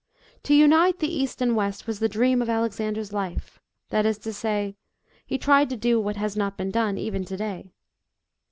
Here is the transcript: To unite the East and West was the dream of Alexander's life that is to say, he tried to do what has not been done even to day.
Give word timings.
To 0.45 0.55
unite 0.55 0.97
the 0.97 1.13
East 1.15 1.43
and 1.43 1.55
West 1.55 1.85
was 1.85 1.99
the 1.99 2.09
dream 2.09 2.41
of 2.41 2.49
Alexander's 2.49 3.13
life 3.13 3.59
that 3.89 4.03
is 4.03 4.17
to 4.25 4.33
say, 4.33 4.75
he 5.27 5.37
tried 5.37 5.69
to 5.69 5.77
do 5.77 5.99
what 6.01 6.15
has 6.15 6.35
not 6.35 6.57
been 6.57 6.71
done 6.71 6.97
even 6.97 7.23
to 7.25 7.37
day. 7.37 7.71